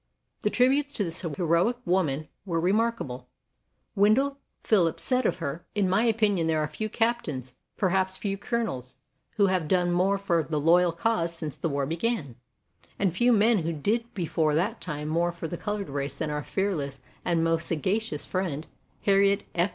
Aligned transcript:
The 0.41 0.49
tributes 0.49 0.93
to 0.93 1.03
this 1.03 1.21
heroic 1.21 1.77
woman 1.85 2.27
were 2.43 2.59
remarkable. 2.59 3.27
Wendell 3.95 4.39
Phillips 4.63 5.03
said 5.03 5.27
of 5.27 5.35
her: 5.37 5.63
38 5.75 5.75
WOMEN 5.75 5.75
OF 5.75 5.75
ACHIEVEMENT 5.75 5.85
"In 5.85 5.89
my 5.91 6.09
opinion 6.41 6.47
there 6.47 6.59
are 6.63 6.67
few 6.67 6.89
captains, 6.89 7.53
per 7.77 7.89
haps 7.89 8.17
few 8.17 8.35
colonels, 8.35 8.97
who 9.35 9.45
have 9.45 9.67
done 9.67 9.91
more 9.91 10.17
for 10.17 10.41
the 10.41 10.59
loyal 10.59 10.91
cause 10.91 11.35
since 11.35 11.55
the 11.55 11.69
war 11.69 11.85
began, 11.85 12.35
and 12.97 13.15
few 13.15 13.31
men 13.31 13.59
who 13.59 13.71
did 13.73 14.11
before 14.15 14.55
that 14.55 14.81
time 14.81 15.07
more 15.07 15.31
for 15.31 15.47
the 15.47 15.55
colored 15.55 15.89
race 15.91 16.17
than 16.17 16.31
our 16.31 16.41
fearless 16.43 16.99
and 17.23 17.43
most 17.43 17.67
sa 17.67 17.75
gacious 17.75 18.25
friend, 18.25 18.65
Harriet." 19.03 19.43